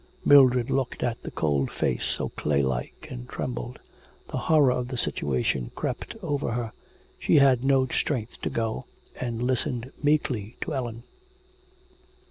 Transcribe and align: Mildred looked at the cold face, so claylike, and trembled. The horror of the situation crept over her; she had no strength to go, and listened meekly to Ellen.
Mildred 0.25 0.71
looked 0.71 1.03
at 1.03 1.21
the 1.21 1.29
cold 1.29 1.69
face, 1.69 2.05
so 2.05 2.29
claylike, 2.29 3.07
and 3.11 3.29
trembled. 3.29 3.77
The 4.31 4.37
horror 4.49 4.71
of 4.71 4.87
the 4.87 4.97
situation 4.97 5.69
crept 5.75 6.15
over 6.23 6.53
her; 6.53 6.71
she 7.19 7.35
had 7.35 7.63
no 7.63 7.85
strength 7.85 8.41
to 8.41 8.49
go, 8.49 8.85
and 9.19 9.43
listened 9.43 9.91
meekly 10.01 10.57
to 10.61 10.73
Ellen. 10.73 11.03